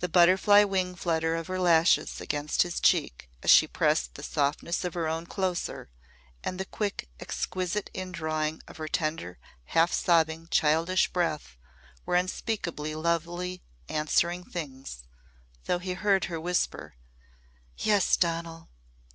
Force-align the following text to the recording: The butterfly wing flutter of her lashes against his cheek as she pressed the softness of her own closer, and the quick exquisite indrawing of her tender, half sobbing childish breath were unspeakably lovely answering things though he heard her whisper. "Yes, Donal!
The 0.00 0.08
butterfly 0.08 0.64
wing 0.64 0.94
flutter 0.94 1.36
of 1.36 1.46
her 1.48 1.58
lashes 1.58 2.22
against 2.22 2.62
his 2.62 2.80
cheek 2.80 3.28
as 3.42 3.50
she 3.50 3.66
pressed 3.66 4.14
the 4.14 4.22
softness 4.22 4.82
of 4.82 4.94
her 4.94 5.06
own 5.06 5.26
closer, 5.26 5.90
and 6.42 6.58
the 6.58 6.64
quick 6.64 7.10
exquisite 7.20 7.90
indrawing 7.92 8.62
of 8.66 8.78
her 8.78 8.88
tender, 8.88 9.38
half 9.64 9.92
sobbing 9.92 10.48
childish 10.50 11.12
breath 11.12 11.58
were 12.06 12.16
unspeakably 12.16 12.94
lovely 12.94 13.60
answering 13.90 14.42
things 14.42 15.04
though 15.66 15.80
he 15.80 15.92
heard 15.92 16.24
her 16.32 16.40
whisper. 16.40 16.94
"Yes, 17.76 18.16
Donal! 18.16 18.70